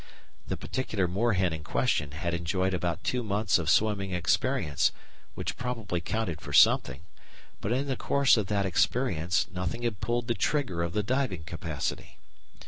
[0.47, 4.91] The particular moorhen in question had enjoyed about two months of swimming experience,
[5.35, 7.01] which probably counted for something,
[7.59, 11.43] but in the course of that experience nothing had pulled the trigger of the diving
[11.43, 12.17] capacity.